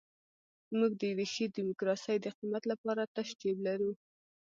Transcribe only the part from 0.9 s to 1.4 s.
د یوې